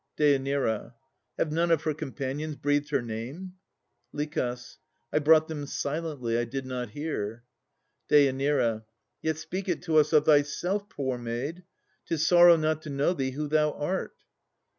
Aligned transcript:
DÊ. 0.17 0.93
Have 1.37 1.51
none 1.51 1.69
of 1.69 1.83
her 1.83 1.93
companions 1.93 2.55
breathed 2.55 2.89
her 2.89 3.03
name? 3.03 3.53
LICH. 4.11 4.35
I 5.13 5.19
brought 5.19 5.47
them 5.47 5.67
silently. 5.67 6.39
I 6.39 6.43
did 6.43 6.65
not 6.65 6.89
hear. 6.89 7.43
DÊ. 8.09 8.83
Yet 9.21 9.37
speak 9.37 9.69
it 9.69 9.83
to 9.83 9.97
us 9.97 10.11
of 10.11 10.25
thyself, 10.25 10.89
poor 10.89 11.19
maid! 11.19 11.65
'Tis 12.07 12.25
sorrow 12.25 12.55
not 12.55 12.81
to 12.81 12.89
know 12.89 13.13
thee 13.13 13.29
who 13.29 13.47
thou 13.47 13.73
art. 13.73 14.15